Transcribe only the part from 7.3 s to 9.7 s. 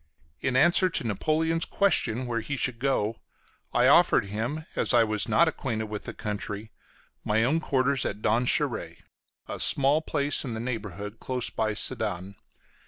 own quarters at Donchéry, a